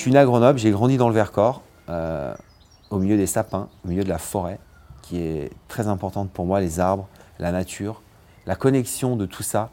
[0.00, 2.34] suis né à Grenoble, j'ai grandi dans le Vercors, euh,
[2.88, 4.58] au milieu des sapins, au milieu de la forêt,
[5.02, 7.06] qui est très importante pour moi, les arbres,
[7.38, 8.00] la nature,
[8.46, 9.70] la connexion de tout ça.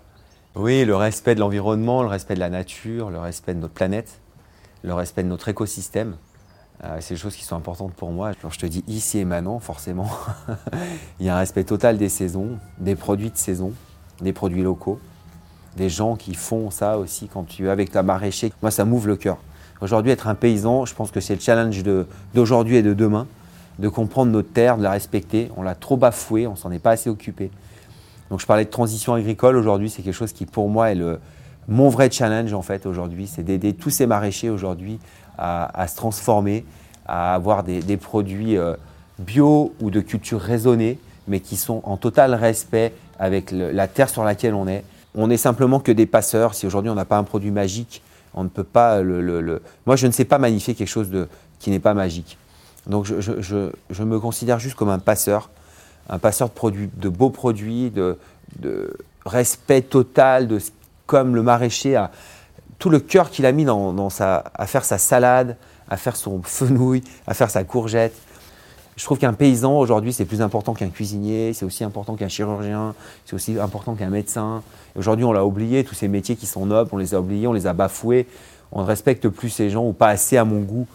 [0.56, 4.20] Oui, le respect de l'environnement, le respect de la nature, le respect de notre planète,
[4.84, 6.18] le respect de notre écosystème.
[6.84, 8.32] Euh, c'est des choses qui sont importantes pour moi.
[8.42, 10.10] Quand je te dis ici et maintenant, forcément,
[11.22, 13.72] il y a un respect total des saisons, des produits de saison,
[14.20, 15.00] des produits locaux,
[15.78, 18.52] des gens qui font ça aussi quand tu es avec ta maraîcher.
[18.62, 19.38] Moi, ça m'ouvre le cœur.
[19.82, 21.84] Aujourd'hui, être un paysan, je pense que c'est le challenge
[22.34, 23.28] d'aujourd'hui et de demain,
[23.80, 25.52] de comprendre notre terre, de la respecter.
[25.56, 27.52] On l'a trop bafouée, on s'en est pas assez occupé.
[28.30, 31.20] Donc, je parlais de transition agricole aujourd'hui, c'est quelque chose qui, pour moi, est le,
[31.68, 35.00] mon vrai challenge en fait aujourd'hui, c'est d'aider tous ces maraîchers aujourd'hui
[35.38, 36.66] à, se transformer,
[37.06, 38.74] à avoir des, produits euh,
[39.20, 40.98] bio ou de culture raisonnée,
[41.28, 44.84] mais qui sont en total respect avec la terre sur laquelle on est.
[45.14, 46.54] On n'est simplement que des passeurs.
[46.54, 48.02] Si aujourd'hui on n'a pas un produit magique,
[48.38, 49.62] on ne peut pas le.
[49.86, 51.28] Moi, je ne sais pas magnifier quelque chose de,
[51.60, 52.38] qui n'est pas magique.
[52.86, 55.50] Donc, je, me considère juste comme un passeur,
[56.10, 58.18] un passeur de produits, de beaux produits, de,
[58.60, 60.60] de respect total de
[61.06, 62.12] comme le maraîcher a
[62.80, 65.58] tout le cœur qu'il a mis dans, sa, à faire sa salade,
[65.90, 68.16] à faire son fenouil, à faire sa courgette.
[68.98, 72.96] Je trouve qu'un paysan aujourd'hui, c'est plus important qu'un cuisinier, c'est aussi important qu'un chirurgien,
[73.26, 74.64] c'est aussi important qu'un médecin.
[74.96, 77.54] Aujourd'hui, on l'a oublié, tous ces métiers qui sont nobles, on les a oubliés, on
[77.54, 78.26] les a bafoués.
[78.72, 80.88] On ne respecte plus ces gens ou pas assez à mon goût.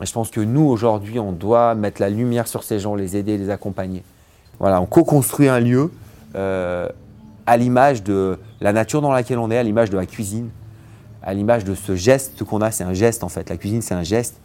[0.00, 3.36] je pense que nous, aujourd'hui, on doit mettre la lumière sur ces gens, les aider,
[3.36, 4.04] les accompagner.
[4.60, 5.90] Voilà, on co-construit un lieu
[6.36, 6.88] euh,
[7.44, 10.48] à l'image de la nature dans laquelle on est, à l'image de la cuisine,
[11.24, 13.50] à l'image de ce geste qu'on a, c'est un geste en fait.
[13.50, 14.36] La cuisine, c'est un geste.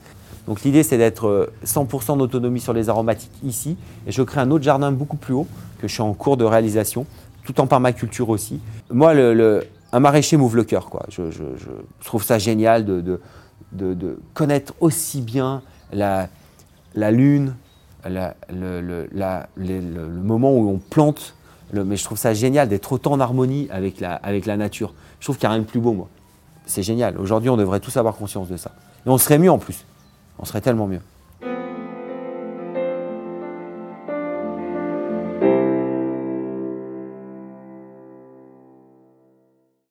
[0.47, 3.77] Donc l'idée, c'est d'être 100% euh, d'autonomie sur les aromatiques ici.
[4.07, 5.47] Et je crée un autre jardin beaucoup plus haut,
[5.79, 7.05] que je suis en cours de réalisation,
[7.45, 8.59] tout en permaculture aussi.
[8.91, 9.13] Moi,
[9.91, 10.89] un maraîcher m'ouvre le cœur.
[10.89, 11.05] Quoi.
[11.09, 11.23] Je,
[12.03, 13.19] trouve ça génial de,
[14.33, 16.27] connaître aussi bien la,
[17.11, 17.55] lune,
[18.05, 18.33] le,
[20.23, 21.35] moment où on plante.
[21.73, 24.93] mais je trouve ça génial d'être autant en harmonie avec la nature.
[25.19, 26.09] Je trouve qu'il n'y a rien de plus beau, moi
[26.65, 27.17] c'est génial.
[27.17, 28.71] Aujourd'hui, on devrait tous avoir conscience de ça.
[29.05, 29.85] Et on serait mieux en plus.
[30.39, 31.01] On serait tellement mieux.